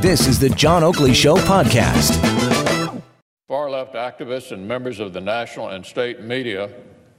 This 0.00 0.26
is 0.26 0.40
the 0.40 0.48
John 0.48 0.82
Oakley 0.82 1.14
Show 1.14 1.36
podcast. 1.36 2.20
Far 3.46 3.70
left 3.70 3.94
activists 3.94 4.50
and 4.50 4.66
members 4.66 4.98
of 4.98 5.12
the 5.12 5.20
national 5.20 5.68
and 5.68 5.86
state 5.86 6.20
media 6.20 6.68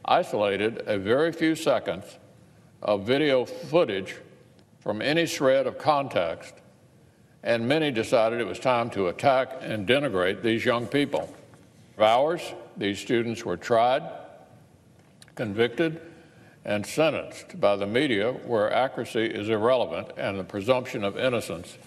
isolated 0.03 0.83
a 0.87 0.97
very 0.97 1.31
few 1.31 1.55
seconds 1.55 2.17
of 2.81 3.03
video 3.03 3.45
footage 3.45 4.17
from 4.79 5.01
any 5.01 5.25
shred 5.25 5.67
of 5.67 5.77
context, 5.77 6.55
and 7.43 7.65
many 7.65 7.91
decided 7.91 8.41
it 8.41 8.47
was 8.47 8.59
time 8.59 8.89
to 8.89 9.07
attack 9.07 9.59
and 9.61 9.87
denigrate 9.87 10.41
these 10.41 10.65
young 10.65 10.85
people. 10.85 11.33
For 11.95 12.03
hours, 12.03 12.41
these 12.75 12.99
students 12.99 13.45
were 13.45 13.57
tried, 13.57 14.03
convicted, 15.35 16.01
and 16.65 16.85
sentenced 16.85 17.59
by 17.61 17.77
the 17.77 17.87
media 17.87 18.33
where 18.33 18.71
accuracy 18.71 19.25
is 19.25 19.47
irrelevant 19.47 20.09
and 20.17 20.37
the 20.37 20.43
presumption 20.43 21.05
of 21.05 21.17
innocence 21.17 21.77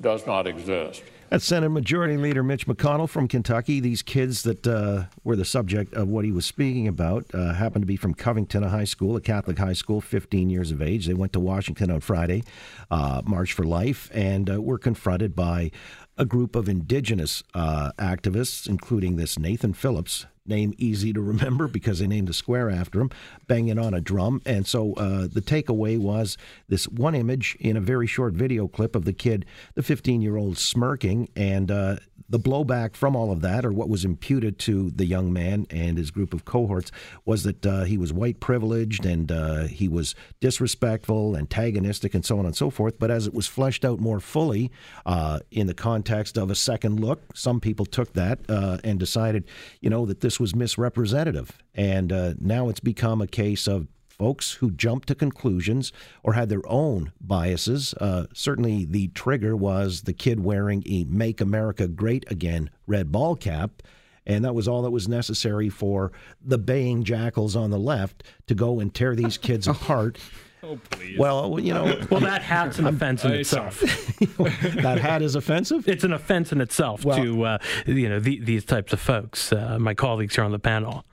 does 0.00 0.26
not 0.26 0.46
exist. 0.46 1.02
That's 1.30 1.44
Senate 1.44 1.68
Majority 1.68 2.16
Leader 2.16 2.42
Mitch 2.42 2.66
McConnell 2.66 3.08
from 3.08 3.28
Kentucky. 3.28 3.78
These 3.78 4.02
kids 4.02 4.42
that 4.42 4.66
uh, 4.66 5.04
were 5.22 5.36
the 5.36 5.44
subject 5.44 5.94
of 5.94 6.08
what 6.08 6.24
he 6.24 6.32
was 6.32 6.44
speaking 6.44 6.88
about 6.88 7.24
uh, 7.32 7.54
happened 7.54 7.82
to 7.82 7.86
be 7.86 7.94
from 7.94 8.14
Covington 8.14 8.64
High 8.64 8.82
School, 8.82 9.14
a 9.14 9.20
Catholic 9.20 9.56
high 9.56 9.74
school, 9.74 10.00
15 10.00 10.50
years 10.50 10.72
of 10.72 10.82
age. 10.82 11.06
They 11.06 11.14
went 11.14 11.32
to 11.34 11.38
Washington 11.38 11.92
on 11.92 12.00
Friday, 12.00 12.42
uh, 12.90 13.22
March 13.24 13.52
for 13.52 13.62
Life, 13.62 14.10
and 14.12 14.50
uh, 14.50 14.60
were 14.60 14.76
confronted 14.76 15.36
by 15.36 15.70
a 16.18 16.24
group 16.24 16.56
of 16.56 16.68
indigenous 16.68 17.44
uh, 17.54 17.92
activists, 17.96 18.68
including 18.68 19.14
this 19.14 19.38
Nathan 19.38 19.72
Phillips, 19.72 20.26
name 20.50 20.74
easy 20.76 21.12
to 21.12 21.20
remember 21.20 21.66
because 21.66 22.00
they 22.00 22.06
named 22.06 22.28
a 22.28 22.34
square 22.34 22.68
after 22.68 23.00
him, 23.00 23.10
banging 23.46 23.78
on 23.78 23.94
a 23.94 24.00
drum. 24.00 24.42
And 24.44 24.66
so 24.66 24.92
uh, 24.94 25.28
the 25.32 25.40
takeaway 25.40 25.98
was 25.98 26.36
this 26.68 26.86
one 26.88 27.14
image 27.14 27.56
in 27.60 27.76
a 27.76 27.80
very 27.80 28.06
short 28.06 28.34
video 28.34 28.68
clip 28.68 28.94
of 28.94 29.04
the 29.04 29.12
kid, 29.12 29.46
the 29.74 29.82
15 29.82 30.20
year 30.20 30.36
old, 30.36 30.58
smirking. 30.58 31.19
And 31.36 31.70
uh, 31.70 31.96
the 32.30 32.38
blowback 32.38 32.94
from 32.94 33.16
all 33.16 33.32
of 33.32 33.40
that, 33.40 33.64
or 33.64 33.72
what 33.72 33.88
was 33.88 34.04
imputed 34.04 34.58
to 34.60 34.90
the 34.92 35.04
young 35.04 35.32
man 35.32 35.66
and 35.68 35.98
his 35.98 36.12
group 36.12 36.32
of 36.32 36.44
cohorts, 36.44 36.92
was 37.24 37.42
that 37.42 37.66
uh, 37.66 37.82
he 37.82 37.98
was 37.98 38.12
white 38.12 38.38
privileged 38.38 39.04
and 39.04 39.32
uh, 39.32 39.64
he 39.64 39.88
was 39.88 40.14
disrespectful, 40.38 41.36
antagonistic, 41.36 42.14
and 42.14 42.24
so 42.24 42.38
on 42.38 42.46
and 42.46 42.56
so 42.56 42.70
forth. 42.70 42.98
But 43.00 43.10
as 43.10 43.26
it 43.26 43.34
was 43.34 43.48
fleshed 43.48 43.84
out 43.84 43.98
more 43.98 44.20
fully 44.20 44.70
uh, 45.04 45.40
in 45.50 45.66
the 45.66 45.74
context 45.74 46.38
of 46.38 46.50
a 46.50 46.54
second 46.54 47.00
look, 47.00 47.20
some 47.34 47.58
people 47.58 47.84
took 47.84 48.12
that 48.12 48.38
uh, 48.48 48.78
and 48.84 49.00
decided, 49.00 49.44
you 49.80 49.90
know, 49.90 50.06
that 50.06 50.20
this 50.20 50.38
was 50.38 50.54
misrepresentative. 50.54 51.58
And 51.74 52.12
uh, 52.12 52.34
now 52.38 52.68
it's 52.68 52.80
become 52.80 53.20
a 53.20 53.26
case 53.26 53.66
of 53.66 53.88
folks 54.20 54.52
who 54.52 54.70
jumped 54.70 55.08
to 55.08 55.14
conclusions 55.14 55.94
or 56.22 56.34
had 56.34 56.50
their 56.50 56.60
own 56.66 57.10
biases. 57.22 57.94
Uh, 57.94 58.26
certainly, 58.34 58.84
the 58.84 59.08
trigger 59.08 59.56
was 59.56 60.02
the 60.02 60.12
kid 60.12 60.44
wearing 60.44 60.82
a 60.84 61.04
Make 61.04 61.40
America 61.40 61.88
Great 61.88 62.30
Again 62.30 62.68
red 62.86 63.10
ball 63.10 63.34
cap. 63.34 63.82
And 64.26 64.44
that 64.44 64.54
was 64.54 64.68
all 64.68 64.82
that 64.82 64.90
was 64.90 65.08
necessary 65.08 65.70
for 65.70 66.12
the 66.44 66.58
baying 66.58 67.04
jackals 67.04 67.56
on 67.56 67.70
the 67.70 67.78
left 67.78 68.22
to 68.46 68.54
go 68.54 68.78
and 68.78 68.92
tear 68.92 69.16
these 69.16 69.38
kids 69.38 69.66
apart. 69.74 70.18
Oh, 70.62 70.78
please. 70.90 71.18
Well, 71.18 71.58
you 71.58 71.72
know, 71.72 71.98
Well, 72.10 72.20
that 72.20 72.42
hat's 72.42 72.78
an 72.78 72.86
offense 72.86 73.24
in 73.24 73.32
itself. 73.40 73.80
that 73.80 74.98
hat 75.00 75.22
is 75.22 75.34
offensive. 75.34 75.88
It's 75.88 76.04
an 76.04 76.12
offense 76.12 76.52
in 76.52 76.60
itself 76.60 77.06
Well- 77.06 77.16
to 77.24 77.42
uh, 77.44 77.58
you 77.86 78.06
know 78.10 78.20
the, 78.20 78.38
these 78.38 78.66
types 78.66 78.92
of 78.92 79.00
folks. 79.00 79.50
Uh, 79.50 79.78
my 79.80 79.94
colleagues 79.94 80.34
here 80.34 80.44
on 80.44 80.52
the 80.52 80.58
panel. 80.58 81.06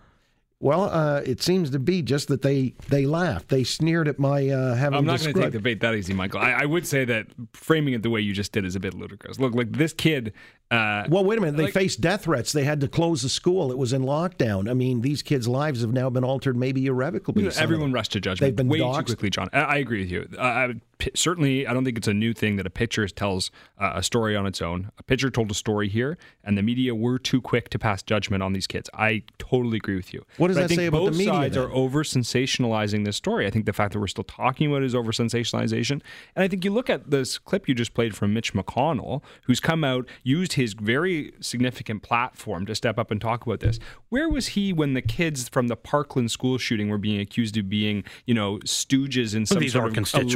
Well, 0.60 0.86
uh, 0.86 1.22
it 1.24 1.40
seems 1.44 1.70
to 1.70 1.78
be 1.80 2.02
just 2.02 2.30
that 2.30 2.42
they 2.42 2.74
they 2.90 3.06
laughed. 3.06 3.50
They 3.50 3.64
sneered 3.64 4.08
at 4.08 4.18
my 4.18 4.50
uh, 4.50 4.74
having 4.74 4.98
I'm 4.98 5.06
not 5.06 5.20
going 5.22 5.36
to 5.36 5.42
take 5.42 5.52
the 5.52 5.60
bait 5.60 5.82
that 5.82 5.94
easy, 5.94 6.14
Michael. 6.16 6.40
I, 6.40 6.52
I 6.52 6.66
would 6.66 6.88
say 6.88 7.06
that 7.06 7.28
framing 7.54 7.94
it 7.94 8.02
the 8.02 8.10
way 8.10 8.22
you 8.22 8.34
just 8.34 8.54
did 8.54 8.66
is 8.66 8.76
a 8.76 8.80
bit 8.80 8.96
ludicrous. 8.96 9.40
Look, 9.40 9.54
like 9.54 9.74
this 9.74 9.94
kid. 9.94 10.34
Uh, 10.72 11.06
Well, 11.10 11.24
wait 11.24 11.38
a 11.38 11.42
minute. 11.42 11.58
They 11.58 11.64
Like- 11.66 11.74
faced 11.74 12.02
death 12.02 12.24
threats. 12.24 12.52
They 12.54 12.64
had 12.64 12.82
to 12.82 12.88
close 12.88 13.22
the 13.22 13.30
school. 13.30 13.72
It 13.72 13.78
was 13.78 13.94
in 13.94 14.02
lockdown. 14.02 14.68
I 14.70 14.74
mean, 14.74 15.02
these 15.02 15.22
kids' 15.22 15.48
lives 15.48 15.82
have 15.82 15.94
now 15.94 16.10
been 16.10 16.24
altered, 16.24 16.58
maybe 16.58 16.88
irrevocably. 16.88 17.48
everyone 17.58 17.92
rushed 17.94 18.14
to 18.14 18.20
judgment 18.20 18.40
They've 18.40 18.56
been 18.56 18.68
way 18.68 18.80
doxxed. 18.80 18.98
too 18.98 19.04
quickly, 19.06 19.30
John. 19.30 19.50
I, 19.54 19.60
I 19.60 19.76
agree 19.78 20.02
with 20.02 20.12
you. 20.12 20.28
I, 21.00 21.04
p- 21.04 21.12
certainly, 21.16 21.68
I 21.68 21.74
don't 21.74 21.84
think 21.86 21.98
it's 21.98 22.08
a 22.08 22.14
new 22.14 22.34
thing 22.34 22.56
that 22.58 22.66
a 22.66 22.70
picture 22.70 23.08
tells 23.08 23.52
uh, 23.80 23.94
a 23.96 24.04
story 24.04 24.36
on 24.36 24.46
its 24.46 24.62
own. 24.62 24.92
A 24.98 25.04
picture 25.04 25.30
told 25.30 25.52
a 25.52 25.54
story 25.54 25.90
here, 25.90 26.18
and 26.44 26.58
the 26.58 26.62
media 26.64 26.96
were 26.96 27.20
too 27.20 27.42
quick 27.42 27.70
to 27.70 27.80
pass 27.80 28.02
judgment 28.04 28.44
on 28.44 28.54
these 28.54 28.68
kids. 28.68 28.90
I 28.94 29.24
totally 29.38 29.78
agree 29.78 29.96
with 29.96 30.14
you. 30.14 30.26
What 30.38 30.48
does 30.48 30.58
But 30.58 30.60
I 30.60 30.64
that 30.64 30.68
think 30.70 30.80
say 30.80 30.86
about 30.88 31.06
the 31.06 31.12
media? 31.12 31.12
both 31.12 31.18
media, 31.18 31.34
sides 31.34 31.56
then? 31.56 31.64
are 31.66 31.72
over 31.72 32.04
sensationalizing 32.04 33.06
this 33.06 33.16
story. 33.16 33.46
I 33.46 33.50
think 33.50 33.66
the 33.66 33.74
fact 33.74 33.94
that 33.94 34.00
we're 34.00 34.08
still 34.08 34.24
talking 34.24 34.70
about 34.70 34.82
it 34.82 34.86
is 34.86 34.96
over 34.96 35.12
sensationalization. 35.12 36.02
And 36.36 36.44
I 36.44 36.48
think 36.48 36.66
you 36.66 36.72
look 36.72 36.90
at 36.90 37.10
this 37.12 37.38
clip 37.38 37.68
you 37.68 37.76
just 37.76 37.94
played 37.94 38.16
from 38.16 38.34
Mitch 38.34 38.54
McConnell, 38.54 39.22
who's 39.44 39.60
come 39.60 39.84
out, 39.84 40.08
used 40.24 40.54
his 40.54 40.74
very 40.74 41.34
significant 41.40 42.04
platform 42.04 42.66
to 42.66 42.76
step 42.76 42.98
up 42.98 43.12
and 43.12 43.22
talk 43.22 43.46
about 43.46 43.60
this. 43.60 43.80
Where 44.10 44.30
was 44.30 44.48
he 44.48 44.74
when 44.74 44.94
the 44.94 45.02
kids 45.02 45.50
from 45.50 45.68
the 45.68 45.76
Parkland 45.76 46.32
school 46.32 46.58
shooting 46.58 46.90
were 46.90 46.98
being 46.98 47.20
accused 47.20 47.58
of 47.58 47.70
being, 47.70 48.04
you 48.26 48.34
know, 48.34 48.58
stooges 48.60 49.36
in 49.36 49.46
some 49.46 49.60
these 49.60 49.74
sort 49.74 49.88
of 49.88 49.94
constituents. 49.94 50.34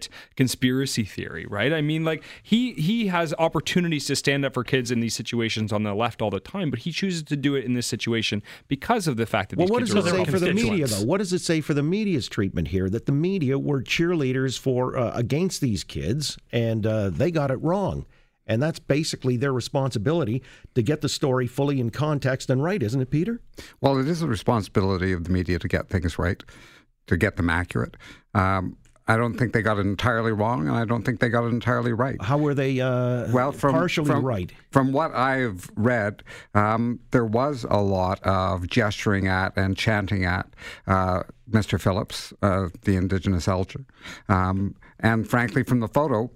Elaborate 0.00 0.36
conspiracy 0.36 1.04
theory, 1.04 1.46
right? 1.46 1.72
I 1.72 1.80
mean, 1.80 2.04
like 2.04 2.22
he 2.42 2.72
he 2.74 3.08
has 3.08 3.34
opportunities 3.38 4.06
to 4.06 4.16
stand 4.16 4.44
up 4.44 4.54
for 4.54 4.64
kids 4.64 4.90
in 4.90 5.00
these 5.00 5.14
situations 5.14 5.72
on 5.72 5.82
the 5.82 5.94
left 5.94 6.22
all 6.22 6.30
the 6.30 6.40
time, 6.40 6.70
but 6.70 6.80
he 6.80 6.92
chooses 6.92 7.22
to 7.24 7.36
do 7.36 7.54
it 7.54 7.64
in 7.64 7.74
this 7.74 7.86
situation 7.86 8.42
because 8.68 9.06
of 9.06 9.16
the 9.16 9.26
fact 9.26 9.50
that 9.50 9.58
Well, 9.58 9.66
these 9.66 9.72
what 9.72 9.78
kids 9.80 9.94
does 9.94 10.06
are 10.06 10.20
it 10.20 10.26
say 10.26 10.30
for 10.30 10.38
the 10.38 10.54
media, 10.54 10.86
though? 10.86 11.04
What 11.04 11.18
does 11.18 11.32
it 11.32 11.40
say 11.40 11.60
for 11.60 11.74
the 11.74 11.82
media's 11.82 12.28
treatment 12.28 12.68
here? 12.68 12.88
That 12.88 13.06
the 13.06 13.12
media 13.12 13.58
were 13.58 13.82
cheerleaders 13.82 14.58
for 14.58 14.96
uh, 14.96 15.12
against 15.14 15.60
these 15.60 15.84
kids, 15.84 16.38
and 16.52 16.86
uh, 16.86 17.10
they 17.10 17.30
got 17.30 17.50
it 17.50 17.60
wrong. 17.62 18.06
And 18.46 18.60
that's 18.60 18.80
basically 18.80 19.36
their 19.36 19.52
responsibility 19.52 20.42
to 20.74 20.82
get 20.82 21.02
the 21.02 21.08
story 21.08 21.46
fully 21.46 21.78
in 21.78 21.90
context 21.90 22.50
and 22.50 22.60
right, 22.60 22.82
isn't 22.82 23.00
it, 23.00 23.08
Peter? 23.08 23.40
Well, 23.80 23.96
it 24.00 24.08
is 24.08 24.20
the 24.20 24.26
responsibility 24.26 25.12
of 25.12 25.22
the 25.22 25.30
media 25.30 25.60
to 25.60 25.68
get 25.68 25.88
things 25.88 26.18
right, 26.18 26.42
to 27.06 27.16
get 27.16 27.36
them 27.36 27.48
accurate. 27.48 27.96
Um, 28.34 28.76
I 29.10 29.16
don't 29.16 29.36
think 29.36 29.52
they 29.52 29.60
got 29.60 29.76
it 29.76 29.86
entirely 29.86 30.30
wrong, 30.30 30.68
and 30.68 30.76
I 30.76 30.84
don't 30.84 31.02
think 31.02 31.18
they 31.18 31.30
got 31.30 31.42
it 31.42 31.48
entirely 31.48 31.92
right. 31.92 32.16
How 32.22 32.38
were 32.38 32.54
they 32.54 32.78
uh, 32.78 33.26
Well, 33.32 33.50
from 33.50 33.72
partially 33.72 34.06
from, 34.06 34.24
right? 34.24 34.52
From 34.70 34.92
what 34.92 35.12
I've 35.12 35.68
read, 35.74 36.22
um, 36.54 37.00
there 37.10 37.24
was 37.24 37.66
a 37.68 37.80
lot 37.80 38.22
of 38.22 38.68
gesturing 38.68 39.26
at 39.26 39.52
and 39.56 39.76
chanting 39.76 40.24
at 40.24 40.46
uh, 40.86 41.24
Mr. 41.50 41.80
Phillips, 41.80 42.32
uh, 42.42 42.68
the 42.82 42.94
Indigenous 42.94 43.48
elder, 43.48 43.84
um, 44.28 44.76
and 45.00 45.28
frankly, 45.28 45.64
from 45.64 45.80
the 45.80 45.88
photo, 45.88 46.30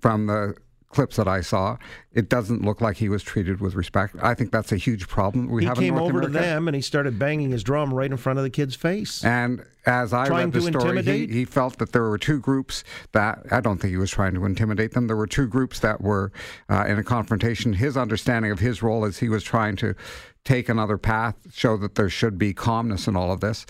from 0.00 0.26
the 0.26 0.56
clips 0.88 1.16
that 1.16 1.28
I 1.28 1.40
saw, 1.40 1.76
it 2.12 2.28
doesn't 2.28 2.62
look 2.62 2.80
like 2.80 2.96
he 2.96 3.08
was 3.08 3.22
treated 3.22 3.60
with 3.60 3.74
respect. 3.74 4.16
I 4.22 4.34
think 4.34 4.52
that's 4.52 4.72
a 4.72 4.76
huge 4.76 5.08
problem 5.08 5.48
we 5.48 5.62
He 5.62 5.68
have 5.68 5.78
in 5.78 5.84
came 5.84 5.98
over 5.98 6.20
to 6.20 6.28
them 6.28 6.68
and 6.68 6.74
he 6.74 6.80
started 6.80 7.18
banging 7.18 7.50
his 7.50 7.62
drum 7.62 7.92
right 7.92 8.10
in 8.10 8.16
front 8.16 8.38
of 8.38 8.44
the 8.44 8.50
kid's 8.50 8.74
face. 8.74 9.24
And 9.24 9.64
as 9.84 10.12
I 10.12 10.26
Trying 10.26 10.50
read 10.50 10.52
the 10.52 10.78
story, 10.78 11.02
he, 11.02 11.26
he 11.26 11.44
felt 11.44 11.78
that 11.78 11.92
there 11.92 12.02
were 12.02 12.18
two 12.18 12.40
groups 12.40 12.84
that 13.12 13.40
I 13.50 13.60
don't 13.60 13.78
think 13.78 13.90
he 13.90 13.96
was 13.96 14.10
trying 14.10 14.34
to 14.34 14.44
intimidate 14.44 14.92
them. 14.92 15.06
There 15.06 15.16
were 15.16 15.26
two 15.26 15.46
groups 15.46 15.80
that 15.80 16.00
were 16.00 16.32
uh, 16.68 16.84
in 16.86 16.98
a 16.98 17.04
confrontation. 17.04 17.74
His 17.74 17.96
understanding 17.96 18.50
of 18.50 18.60
his 18.60 18.82
role 18.82 19.04
is 19.04 19.18
he 19.18 19.28
was 19.28 19.44
trying 19.44 19.76
to 19.76 19.94
take 20.44 20.68
another 20.68 20.96
path, 20.96 21.34
show 21.52 21.76
that 21.76 21.96
there 21.96 22.08
should 22.08 22.38
be 22.38 22.54
calmness 22.54 23.08
in 23.08 23.16
all 23.16 23.32
of 23.32 23.40
this. 23.40 23.66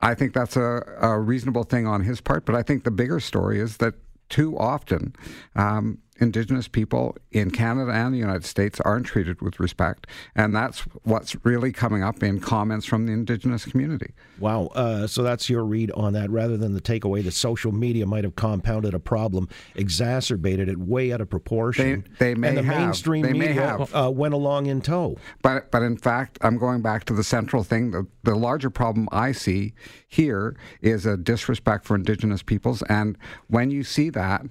I 0.00 0.14
think 0.14 0.34
that's 0.34 0.56
a, 0.56 0.82
a 1.00 1.18
reasonable 1.18 1.62
thing 1.62 1.86
on 1.86 2.02
his 2.02 2.20
part, 2.20 2.44
but 2.44 2.56
I 2.56 2.62
think 2.62 2.82
the 2.82 2.90
bigger 2.90 3.20
story 3.20 3.60
is 3.60 3.76
that 3.76 3.94
too 4.28 4.58
often 4.58 5.14
um, 5.54 5.98
Indigenous 6.20 6.68
people 6.68 7.16
in 7.32 7.50
Canada 7.50 7.90
and 7.90 8.14
the 8.14 8.18
United 8.18 8.44
States 8.44 8.80
aren't 8.80 9.06
treated 9.06 9.40
with 9.40 9.58
respect. 9.58 10.06
And 10.36 10.54
that's 10.54 10.80
what's 11.04 11.34
really 11.44 11.72
coming 11.72 12.02
up 12.02 12.22
in 12.22 12.38
comments 12.38 12.86
from 12.86 13.06
the 13.06 13.12
Indigenous 13.12 13.64
community. 13.64 14.12
Wow. 14.38 14.66
Uh, 14.74 15.06
so 15.06 15.22
that's 15.22 15.48
your 15.48 15.64
read 15.64 15.90
on 15.92 16.12
that. 16.12 16.30
Rather 16.30 16.56
than 16.56 16.74
the 16.74 16.80
takeaway 16.80 17.24
that 17.24 17.32
social 17.32 17.72
media 17.72 18.06
might 18.06 18.24
have 18.24 18.36
compounded 18.36 18.94
a 18.94 19.00
problem, 19.00 19.48
exacerbated 19.74 20.68
it 20.68 20.78
way 20.78 21.12
out 21.12 21.20
of 21.20 21.30
proportion. 21.30 22.04
They- 22.18 22.32
they 22.32 22.34
may 22.34 22.48
and 22.48 22.58
the 22.58 22.62
have. 22.62 22.80
mainstream 22.80 23.22
They 23.22 23.32
may 23.32 23.48
media 23.48 23.62
have. 23.62 23.94
Uh, 23.94 24.10
went 24.10 24.34
along 24.34 24.66
in 24.66 24.80
tow. 24.80 25.16
But 25.42 25.70
but 25.70 25.82
in 25.82 25.96
fact, 25.96 26.38
I'm 26.42 26.58
going 26.58 26.82
back 26.82 27.04
to 27.06 27.14
the 27.14 27.24
central 27.24 27.64
thing. 27.64 27.90
The, 27.90 28.06
the 28.22 28.34
larger 28.36 28.70
problem 28.70 29.08
I 29.10 29.32
see 29.32 29.72
here 30.08 30.56
is 30.82 31.04
a 31.06 31.16
disrespect 31.16 31.84
for 31.84 31.96
Indigenous 31.96 32.42
peoples, 32.42 32.82
and 32.82 33.16
when 33.48 33.70
you 33.70 33.82
see 33.82 34.10
that 34.10 34.42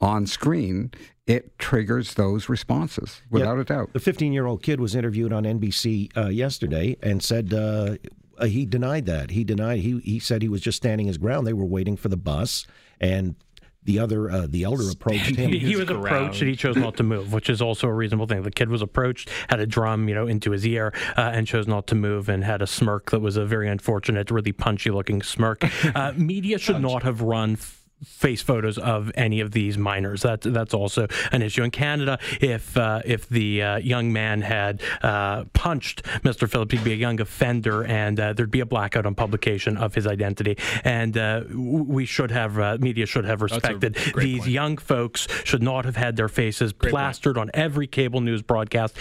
on 0.00 0.26
screen, 0.26 0.90
it 1.26 1.58
triggers 1.58 2.14
those 2.14 2.48
responses 2.48 3.22
without 3.30 3.58
a 3.58 3.64
doubt. 3.64 3.92
The 3.92 4.00
15 4.00 4.32
year 4.32 4.46
old 4.46 4.62
kid 4.62 4.80
was 4.80 4.94
interviewed 4.94 5.32
on 5.32 5.44
NBC 5.44 6.16
uh, 6.16 6.28
yesterday 6.28 6.96
and 7.02 7.22
said 7.22 7.52
uh, 7.54 7.96
uh, 8.38 8.46
he 8.46 8.66
denied 8.66 9.06
that. 9.06 9.30
He 9.30 9.44
denied. 9.44 9.80
He 9.80 10.00
he 10.00 10.18
said 10.18 10.42
he 10.42 10.48
was 10.48 10.60
just 10.60 10.76
standing 10.76 11.06
his 11.06 11.18
ground. 11.18 11.46
They 11.46 11.52
were 11.52 11.66
waiting 11.66 11.96
for 11.96 12.08
the 12.08 12.16
bus, 12.16 12.66
and 13.00 13.36
the 13.84 13.98
other 13.98 14.30
uh, 14.30 14.46
the 14.48 14.64
elder 14.64 14.90
approached 14.90 15.36
him. 15.36 15.52
He, 15.52 15.58
he 15.58 15.76
was 15.76 15.86
ground. 15.86 16.06
approached 16.06 16.40
and 16.40 16.50
he 16.50 16.56
chose 16.56 16.76
not 16.76 16.96
to 16.96 17.02
move, 17.02 17.32
which 17.32 17.48
is 17.48 17.62
also 17.62 17.86
a 17.88 17.92
reasonable 17.92 18.26
thing. 18.26 18.42
The 18.42 18.50
kid 18.50 18.68
was 18.68 18.82
approached, 18.82 19.30
had 19.48 19.60
a 19.60 19.66
drum, 19.66 20.08
you 20.08 20.14
know, 20.14 20.26
into 20.26 20.50
his 20.50 20.66
ear, 20.66 20.92
uh, 21.16 21.30
and 21.32 21.46
chose 21.46 21.66
not 21.66 21.86
to 21.88 21.94
move, 21.94 22.28
and 22.28 22.44
had 22.44 22.62
a 22.62 22.66
smirk 22.66 23.10
that 23.10 23.20
was 23.20 23.36
a 23.36 23.44
very 23.44 23.68
unfortunate, 23.68 24.30
really 24.30 24.52
punchy 24.52 24.90
looking 24.90 25.22
smirk. 25.22 25.64
Uh, 25.94 26.12
media 26.16 26.56
should 26.56 26.80
not 26.80 27.02
have 27.02 27.20
run. 27.20 27.52
F- 27.52 27.79
face 28.04 28.42
photos 28.42 28.78
of 28.78 29.10
any 29.14 29.40
of 29.40 29.52
these 29.52 29.76
minors. 29.76 30.22
That 30.22 30.40
that's 30.42 30.74
also 30.74 31.06
an 31.32 31.42
issue 31.42 31.62
in 31.62 31.70
Canada. 31.70 32.18
If 32.40 32.76
uh, 32.76 33.02
if 33.04 33.28
the 33.28 33.62
uh, 33.62 33.76
young 33.78 34.12
man 34.12 34.42
had 34.42 34.82
uh, 35.02 35.44
punched 35.52 36.02
Mr. 36.22 36.48
Phillips, 36.48 36.72
he'd 36.72 36.84
be 36.84 36.92
a 36.92 36.96
young 36.96 37.20
offender, 37.20 37.84
and 37.84 38.18
uh, 38.18 38.32
there'd 38.32 38.50
be 38.50 38.60
a 38.60 38.66
blackout 38.66 39.06
on 39.06 39.14
publication 39.14 39.76
of 39.76 39.94
his 39.94 40.06
identity. 40.06 40.56
And 40.84 41.16
uh, 41.16 41.44
we 41.52 42.06
should 42.06 42.30
have 42.30 42.58
uh, 42.58 42.78
media 42.80 43.06
should 43.06 43.24
have 43.24 43.42
respected 43.42 43.94
these 44.16 44.40
point. 44.40 44.50
young 44.50 44.76
folks 44.76 45.26
should 45.44 45.62
not 45.62 45.84
have 45.84 45.96
had 45.96 46.16
their 46.16 46.28
faces 46.28 46.72
great 46.72 46.90
plastered 46.90 47.36
point. 47.36 47.50
on 47.54 47.60
every 47.60 47.86
cable 47.86 48.20
news 48.20 48.42
broadcast. 48.42 48.96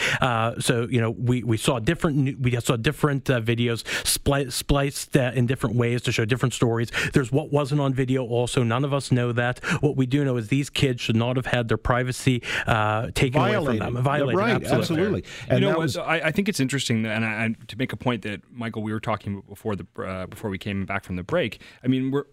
so 0.60 0.88
you 0.90 1.02
know 1.02 1.12
we, 1.12 1.44
we 1.44 1.58
saw 1.58 1.80
different 1.80 2.40
we 2.40 2.56
saw 2.60 2.76
different 2.76 3.26
videos 3.26 3.84
spli- 4.04 4.52
spliced 4.52 5.16
in 5.16 5.46
different 5.46 5.76
ways 5.76 6.02
to 6.02 6.12
show 6.12 6.26
different 6.26 6.54
stories. 6.54 6.92
There's 7.14 7.32
what 7.32 7.52
wasn't 7.52 7.82
on 7.82 7.94
video. 7.94 8.26
Also, 8.26 8.64
none 8.64 8.84
of 8.84 8.89
us 8.94 9.12
know 9.12 9.32
that. 9.32 9.60
What 9.82 9.96
we 9.96 10.06
do 10.06 10.24
know 10.24 10.38
is 10.38 10.48
these 10.48 10.70
kids 10.70 11.02
should 11.02 11.16
not 11.16 11.36
have 11.36 11.46
had 11.46 11.68
their 11.68 11.78
privacy 11.78 12.44
uh, 12.68 13.12
taken 13.14 13.40
Violated. 13.40 13.82
away 13.82 13.86
from 13.86 13.94
them. 13.96 14.04
Violated. 14.04 14.38
Right, 14.40 14.56
absolutely. 14.56 14.80
absolutely. 14.80 15.24
And 15.48 15.62
you 15.62 15.72
know, 15.72 15.80
was, 15.80 15.98
I, 15.98 16.16
I, 16.16 16.32
think 16.32 16.50
it's 16.50 16.60
interesting, 16.60 17.04
that, 17.04 17.16
and, 17.16 17.26
I, 17.26 17.46
and, 17.46 17.68
to 17.68 17.78
make 17.78 17.94
a 17.94 17.98
point 17.98 18.24
that 18.24 18.42
Michael, 18.52 18.82
we 18.82 18.92
were 18.92 19.00
talking 19.00 19.42
before 19.48 19.76
the 19.76 19.86
uh, 20.04 20.28
before 20.28 20.50
we 20.50 20.58
came 20.58 20.86
back 20.86 21.04
from 21.04 21.16
the 21.16 21.24
break. 21.24 21.62
I 21.84 21.88
mean, 21.88 22.12
we're 22.12 22.26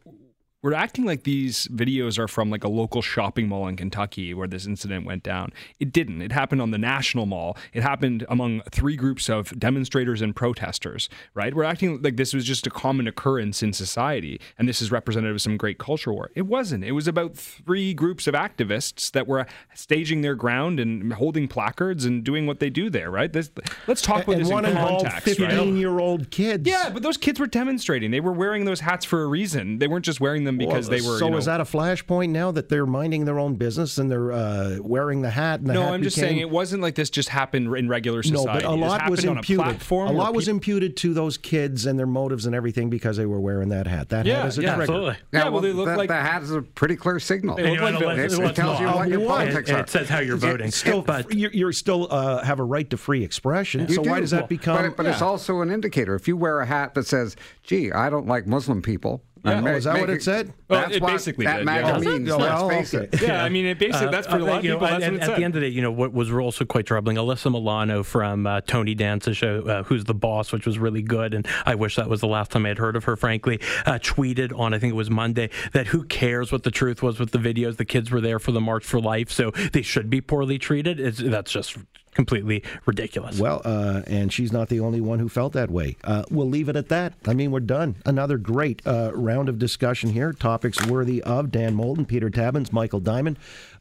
we're 0.66 0.74
acting 0.74 1.04
like 1.04 1.22
these 1.22 1.68
videos 1.68 2.18
are 2.18 2.26
from 2.26 2.50
like 2.50 2.64
a 2.64 2.68
local 2.68 3.00
shopping 3.00 3.46
mall 3.46 3.68
in 3.68 3.76
Kentucky 3.76 4.34
where 4.34 4.48
this 4.48 4.66
incident 4.66 5.06
went 5.06 5.22
down. 5.22 5.52
It 5.78 5.92
didn't. 5.92 6.20
It 6.22 6.32
happened 6.32 6.60
on 6.60 6.72
the 6.72 6.78
National 6.78 7.24
Mall. 7.24 7.56
It 7.72 7.84
happened 7.84 8.26
among 8.28 8.62
three 8.72 8.96
groups 8.96 9.28
of 9.28 9.56
demonstrators 9.56 10.22
and 10.22 10.34
protesters, 10.34 11.08
right? 11.34 11.54
We're 11.54 11.62
acting 11.62 12.02
like 12.02 12.16
this 12.16 12.34
was 12.34 12.44
just 12.44 12.66
a 12.66 12.70
common 12.70 13.06
occurrence 13.06 13.62
in 13.62 13.72
society 13.72 14.40
and 14.58 14.68
this 14.68 14.82
is 14.82 14.90
representative 14.90 15.36
of 15.36 15.42
some 15.42 15.56
great 15.56 15.78
culture 15.78 16.12
war. 16.12 16.32
It 16.34 16.46
wasn't. 16.46 16.82
It 16.82 16.92
was 16.92 17.06
about 17.06 17.36
three 17.36 17.94
groups 17.94 18.26
of 18.26 18.34
activists 18.34 19.12
that 19.12 19.28
were 19.28 19.46
staging 19.72 20.22
their 20.22 20.34
ground 20.34 20.80
and 20.80 21.12
holding 21.12 21.46
placards 21.46 22.04
and 22.04 22.24
doing 22.24 22.44
what 22.44 22.58
they 22.58 22.70
do 22.70 22.90
there, 22.90 23.08
right? 23.08 23.32
This, 23.32 23.52
let's 23.86 24.02
talk 24.02 24.24
about 24.24 24.32
and 24.32 24.44
this 24.44 24.50
one 24.50 24.64
in 24.64 24.74
context. 24.74 25.20
Fifteen-year-old 25.20 26.22
right? 26.22 26.30
kids. 26.32 26.68
Yeah, 26.68 26.90
but 26.90 27.04
those 27.04 27.16
kids 27.16 27.38
were 27.38 27.46
demonstrating. 27.46 28.10
They 28.10 28.18
were 28.18 28.32
wearing 28.32 28.64
those 28.64 28.80
hats 28.80 29.04
for 29.04 29.22
a 29.22 29.26
reason. 29.28 29.78
They 29.78 29.86
weren't 29.86 30.04
just 30.04 30.20
wearing 30.20 30.42
them 30.42 30.55
because 30.56 30.88
well, 30.88 30.98
they 30.98 31.06
were. 31.06 31.18
So 31.18 31.26
you 31.26 31.30
know, 31.32 31.36
is 31.36 31.44
that 31.46 31.60
a 31.60 31.64
flashpoint 31.64 32.30
now 32.30 32.50
that 32.52 32.68
they're 32.68 32.86
minding 32.86 33.24
their 33.24 33.38
own 33.38 33.54
business 33.56 33.98
and 33.98 34.10
they're 34.10 34.32
uh, 34.32 34.78
wearing 34.80 35.22
the 35.22 35.30
hat? 35.30 35.60
And 35.60 35.68
the 35.68 35.74
no, 35.74 35.82
hat 35.82 35.94
I'm 35.94 36.02
just 36.02 36.16
saying 36.16 36.38
it 36.38 36.50
wasn't 36.50 36.82
like 36.82 36.94
this 36.94 37.10
just 37.10 37.28
happened 37.28 37.74
in 37.76 37.88
regular 37.88 38.22
society. 38.22 38.46
No, 38.46 38.52
but 38.52 38.64
a 38.64 38.70
lot 38.70 39.10
was 39.10 39.24
imputed. 39.24 39.80
A, 39.90 39.94
a 39.94 40.12
lot 40.12 40.34
was 40.34 40.48
imputed 40.48 40.96
to 40.98 41.14
those 41.14 41.38
kids 41.38 41.86
and 41.86 41.98
their 41.98 42.06
motives 42.06 42.46
and 42.46 42.54
everything 42.54 42.90
because 42.90 43.16
they 43.16 43.26
were 43.26 43.40
wearing 43.40 43.68
that 43.70 43.86
hat. 43.86 44.08
That 44.10 44.26
yeah, 44.26 44.38
hat 44.38 44.46
is 44.46 44.58
a 44.58 44.62
yeah, 44.62 44.74
trigger. 44.74 44.82
Absolutely. 44.82 45.16
Yeah, 45.32 45.44
yeah 45.44 45.48
well, 45.48 45.60
they 45.60 45.72
look 45.72 45.86
the, 45.86 45.96
like 45.96 46.08
the 46.08 46.14
hat 46.14 46.42
is 46.42 46.50
a 46.50 46.62
pretty 46.62 46.96
clear 46.96 47.18
signal. 47.20 47.56
They 47.56 47.78
look 47.78 48.00
like 48.00 48.18
it, 48.18 48.32
it, 48.32 48.56
tells 48.56 48.80
you 48.80 48.86
what 48.86 49.08
your 49.08 49.26
politics 49.26 49.70
are. 49.70 49.80
It 49.80 49.90
says 49.90 50.08
how 50.08 50.20
you're 50.20 50.36
voting. 50.36 50.70
Still, 50.70 51.02
but 51.02 51.32
you're, 51.34 51.52
you're 51.52 51.72
still 51.72 52.08
uh, 52.10 52.42
have 52.42 52.58
a 52.58 52.64
right 52.64 52.88
to 52.90 52.96
free 52.96 53.24
expression. 53.24 53.88
So 53.88 54.02
why 54.02 54.20
does 54.20 54.30
that 54.30 54.48
become? 54.48 54.76
But, 54.76 54.96
but 54.96 55.06
it's 55.06 55.22
also 55.22 55.60
an 55.60 55.70
indicator. 55.70 56.14
If 56.14 56.28
you 56.28 56.36
wear 56.36 56.60
a 56.60 56.66
hat 56.66 56.94
that 56.94 57.06
says, 57.06 57.36
"Gee, 57.62 57.92
I 57.92 58.10
don't 58.10 58.26
like 58.26 58.46
Muslim 58.46 58.82
people," 58.82 59.22
Yeah. 59.44 59.62
Oh, 59.62 59.66
is 59.66 59.84
that 59.84 60.00
what 60.00 60.10
it, 60.10 60.22
said? 60.22 60.52
Well, 60.68 60.80
that's 60.80 60.96
it 60.96 61.02
what 61.02 61.12
basically 61.12 61.46
that 61.46 61.58
did, 61.58 61.66
yeah. 61.66 61.98
means. 61.98 62.30
Oh, 62.30 62.38
let's 62.38 62.62
oh, 62.62 62.68
face 62.68 62.94
okay. 62.94 63.08
it. 63.12 63.22
Yeah, 63.22 63.44
I 63.44 63.48
mean, 63.48 63.66
it 63.66 63.78
basically 63.78 64.08
that's 64.08 64.26
for 64.26 64.36
a 64.36 64.38
lot 64.40 64.56
of 64.56 64.62
people. 64.62 64.80
Know, 64.80 64.86
that's 64.86 65.04
at, 65.04 65.12
what 65.12 65.22
at 65.22 65.36
the 65.36 65.44
end 65.44 65.54
of 65.54 65.60
the 65.60 65.68
day, 65.68 65.74
you 65.74 65.82
know, 65.82 65.92
what 65.92 66.12
was 66.12 66.32
also 66.32 66.64
quite 66.64 66.86
troubling, 66.86 67.16
Alyssa 67.16 67.52
Milano 67.52 68.02
from 68.02 68.46
uh, 68.46 68.60
Tony 68.62 68.96
Danza's 68.96 69.36
show, 69.36 69.60
uh, 69.62 69.82
Who's 69.84 70.04
the 70.04 70.14
Boss, 70.14 70.52
which 70.52 70.66
was 70.66 70.78
really 70.78 71.02
good, 71.02 71.34
and 71.34 71.46
I 71.64 71.74
wish 71.74 71.96
that 71.96 72.08
was 72.08 72.20
the 72.20 72.28
last 72.28 72.50
time 72.50 72.66
I 72.66 72.70
had 72.70 72.78
heard 72.78 72.96
of 72.96 73.04
her, 73.04 73.16
frankly, 73.16 73.60
uh, 73.84 73.98
tweeted 74.00 74.58
on, 74.58 74.74
I 74.74 74.78
think 74.78 74.92
it 74.92 74.96
was 74.96 75.10
Monday, 75.10 75.50
that 75.72 75.88
who 75.88 76.04
cares 76.04 76.50
what 76.50 76.62
the 76.64 76.70
truth 76.70 77.02
was 77.02 77.20
with 77.20 77.30
the 77.30 77.38
videos? 77.38 77.76
The 77.76 77.84
kids 77.84 78.10
were 78.10 78.20
there 78.20 78.38
for 78.38 78.52
the 78.52 78.60
March 78.60 78.84
for 78.84 79.00
Life, 79.00 79.30
so 79.30 79.50
they 79.72 79.82
should 79.82 80.10
be 80.10 80.20
poorly 80.20 80.58
treated. 80.58 80.98
It's, 80.98 81.18
that's 81.18 81.52
just 81.52 81.76
completely 82.16 82.64
ridiculous. 82.86 83.38
Well, 83.38 83.60
uh, 83.64 84.02
and 84.06 84.32
she's 84.32 84.52
not 84.52 84.68
the 84.68 84.80
only 84.80 85.00
one 85.00 85.18
who 85.18 85.28
felt 85.28 85.52
that 85.52 85.70
way. 85.70 85.96
Uh, 86.02 86.24
we'll 86.30 86.48
leave 86.48 86.68
it 86.68 86.74
at 86.76 86.88
that. 86.88 87.12
I 87.26 87.34
mean, 87.34 87.50
we're 87.52 87.60
done. 87.60 87.96
Another 88.04 88.38
great 88.38 88.82
uh, 88.86 89.12
round 89.14 89.48
of 89.48 89.58
discussion 89.58 90.10
here. 90.10 90.32
Topics 90.32 90.84
worthy 90.86 91.22
of 91.22 91.52
Dan 91.52 91.74
Moulton, 91.74 92.06
Peter 92.06 92.30
Tabuns, 92.30 92.72
Michael 92.72 93.00
Diamond. 93.00 93.38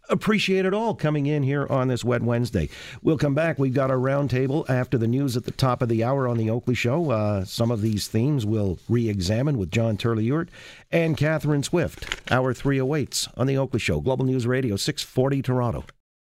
Appreciate 0.07 0.65
it 0.65 0.73
all 0.73 0.93
coming 0.93 1.25
in 1.25 1.41
here 1.41 1.65
on 1.67 1.87
this 1.87 2.03
wet 2.03 2.21
Wednesday. 2.21 2.69
We'll 3.01 3.17
come 3.17 3.33
back. 3.33 3.57
We've 3.57 3.73
got 3.73 3.89
a 3.89 3.95
roundtable 3.95 4.69
after 4.69 4.99
the 4.99 5.07
news 5.07 5.35
at 5.35 5.45
the 5.45 5.51
top 5.51 5.81
of 5.81 5.89
the 5.89 6.03
hour 6.03 6.27
on 6.27 6.37
the 6.37 6.49
Oakley 6.49 6.75
Show. 6.75 7.09
Uh, 7.09 7.43
some 7.45 7.71
of 7.71 7.81
these 7.81 8.07
themes 8.07 8.45
we'll 8.45 8.77
re-examine 8.87 9.57
with 9.57 9.71
John 9.71 9.97
Turley-Ewart 9.97 10.49
and 10.91 11.17
Catherine 11.17 11.63
Swift. 11.63 12.21
Hour 12.31 12.53
three 12.53 12.77
awaits 12.77 13.27
on 13.35 13.47
the 13.47 13.57
Oakley 13.57 13.79
Show, 13.79 13.99
Global 13.99 14.25
News 14.25 14.45
Radio, 14.45 14.75
640 14.75 15.41
Toronto. 15.41 15.85